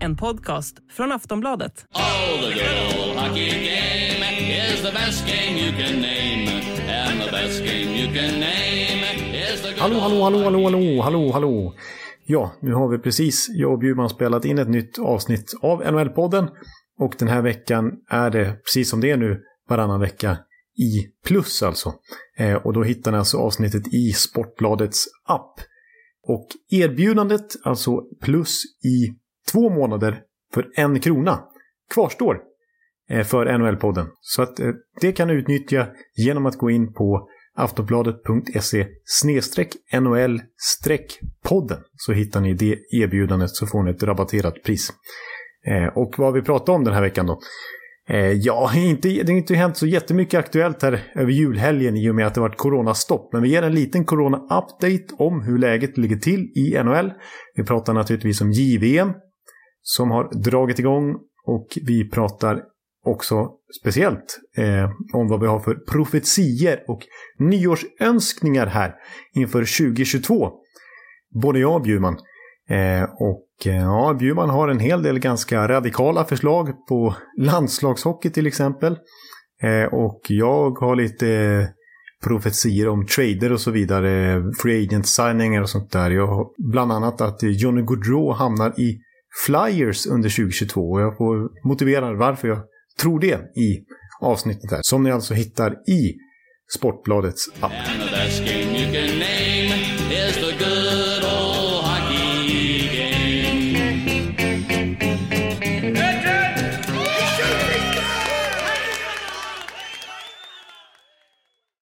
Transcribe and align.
En 0.00 0.16
podcast 0.16 0.76
från 0.90 1.12
Aftonbladet. 1.12 1.86
Oh, 1.94 2.40
the 2.40 2.54
good 2.54 3.08
old 3.08 3.18
hockey 3.18 3.50
game 3.50 4.24
is 4.72 4.82
the 4.82 4.92
best 4.92 5.26
game 5.26 5.58
you 5.58 5.72
can 5.72 6.00
name. 6.00 6.50
And 6.88 7.20
the 7.20 7.30
best 7.30 7.64
game 7.64 7.96
you 7.96 8.06
can 8.14 8.40
name 8.40 9.04
is 9.54 9.62
the 9.62 9.68
good 9.68 9.78
Hallå, 9.78 10.00
hallå, 10.00 10.22
hallå, 10.22 10.44
hallå, 10.44 10.64
hallå, 10.64 11.02
hallå, 11.02 11.32
hallå. 11.32 11.74
Ja, 12.26 12.52
nu 12.60 12.72
har 12.72 12.88
vi 12.88 12.98
precis, 12.98 13.46
jag 13.48 13.72
och 13.72 13.78
Bjurman 13.78 14.10
spelat 14.10 14.44
in 14.44 14.58
ett 14.58 14.68
nytt 14.68 14.98
avsnitt 14.98 15.52
av 15.62 15.82
NHL-podden. 15.82 16.48
Och 16.98 17.14
den 17.18 17.28
här 17.28 17.42
veckan 17.42 17.92
är 18.08 18.30
det, 18.30 18.56
precis 18.64 18.90
som 18.90 19.00
det 19.00 19.10
är 19.10 19.16
nu, 19.16 19.40
varannan 19.68 20.00
vecka 20.00 20.38
i 20.78 21.06
plus 21.26 21.62
alltså. 21.62 21.92
Eh, 22.38 22.54
och 22.54 22.72
då 22.72 22.82
hittar 22.82 23.12
ni 23.12 23.18
alltså 23.18 23.38
avsnittet 23.38 23.94
i 23.94 24.12
Sportbladets 24.12 25.04
app. 25.28 25.60
Och 26.22 26.46
erbjudandet, 26.70 27.46
alltså 27.64 28.02
plus 28.22 28.62
i 28.84 29.14
två 29.52 29.70
månader 29.70 30.22
för 30.54 30.70
en 30.74 31.00
krona, 31.00 31.44
kvarstår 31.94 32.40
eh, 33.10 33.24
för 33.24 33.46
NHL-podden. 33.46 34.06
Så 34.20 34.42
att 34.42 34.60
eh, 34.60 34.70
det 35.00 35.12
kan 35.12 35.28
du 35.28 35.34
utnyttja 35.34 35.88
genom 36.16 36.46
att 36.46 36.58
gå 36.58 36.70
in 36.70 36.92
på 36.92 37.28
aftonbladet.se 37.54 38.86
NHL-podden 39.92 41.80
så 41.96 42.12
hittar 42.12 42.40
ni 42.40 42.54
det 42.54 42.78
erbjudandet 42.90 43.50
så 43.50 43.66
får 43.66 43.82
ni 43.82 43.90
ett 43.90 44.02
rabatterat 44.02 44.62
pris. 44.62 44.92
Eh, 45.66 45.98
och 45.98 46.14
vad 46.18 46.34
vi 46.34 46.42
pratar 46.42 46.72
om 46.72 46.84
den 46.84 46.94
här 46.94 47.02
veckan 47.02 47.26
då? 47.26 47.40
Eh, 48.10 48.32
ja, 48.32 48.70
inte, 48.76 49.08
det 49.08 49.32
har 49.32 49.38
inte 49.38 49.54
hänt 49.54 49.76
så 49.76 49.86
jättemycket 49.86 50.40
aktuellt 50.40 50.82
här 50.82 51.02
över 51.14 51.32
julhelgen 51.32 51.96
i 51.96 52.10
och 52.10 52.14
med 52.14 52.26
att 52.26 52.34
det 52.34 52.40
varit 52.40 52.56
coronastopp. 52.56 53.32
Men 53.32 53.42
vi 53.42 53.48
ger 53.48 53.62
en 53.62 53.74
liten 53.74 54.04
corona-update 54.04 55.14
om 55.18 55.42
hur 55.42 55.58
läget 55.58 55.98
ligger 55.98 56.16
till 56.16 56.40
i 56.40 56.82
NHL. 56.84 57.12
Vi 57.56 57.64
pratar 57.64 57.94
naturligtvis 57.94 58.40
om 58.40 58.52
JVM 58.52 59.12
som 59.82 60.10
har 60.10 60.42
dragit 60.42 60.78
igång 60.78 61.14
och 61.46 61.66
vi 61.86 62.10
pratar 62.10 62.62
också 63.06 63.48
speciellt 63.80 64.38
eh, 64.56 64.90
om 65.12 65.28
vad 65.28 65.40
vi 65.40 65.46
har 65.46 65.60
för 65.60 65.74
profetier 65.74 66.84
och 66.88 67.00
nyårsönskningar 67.38 68.66
här 68.66 68.94
inför 69.34 69.58
2022. 69.58 70.50
Både 71.42 71.58
jag 71.58 71.74
och 71.74 71.82
Bjurman. 71.82 72.16
Eh, 72.70 73.02
och 73.02 73.66
eh, 73.66 73.76
ja, 73.76 74.16
Bjurman 74.18 74.50
har 74.50 74.68
en 74.68 74.78
hel 74.78 75.02
del 75.02 75.18
ganska 75.18 75.68
radikala 75.68 76.24
förslag 76.24 76.86
på 76.88 77.14
landslagshockey 77.38 78.30
till 78.30 78.46
exempel. 78.46 78.96
Eh, 79.62 79.94
och 79.94 80.20
jag 80.28 80.78
har 80.78 80.96
lite 80.96 81.68
profetier 82.24 82.88
om 82.88 83.06
trader 83.06 83.52
och 83.52 83.60
så 83.60 83.70
vidare, 83.70 84.42
free 84.62 84.86
agent 84.86 85.06
signingar 85.06 85.62
och 85.62 85.70
sånt 85.70 85.92
där. 85.92 86.10
Jag 86.10 86.26
har 86.26 86.70
bland 86.70 86.92
annat 86.92 87.20
att 87.20 87.42
Johnny 87.42 87.82
Gaudreau 87.82 88.32
hamnar 88.32 88.80
i 88.80 88.98
Flyers 89.46 90.06
under 90.06 90.28
2022 90.28 90.80
och 90.90 91.00
jag 91.00 91.16
får 91.16 91.68
motivera 91.68 92.12
varför 92.12 92.48
jag 92.48 92.58
tror 93.00 93.20
det 93.20 93.60
i 93.60 93.84
avsnittet 94.20 94.70
här. 94.70 94.80
Som 94.82 95.02
ni 95.02 95.10
alltså 95.10 95.34
hittar 95.34 95.72
i 95.72 96.14
Sportbladets 96.76 97.48
app. 97.60 97.72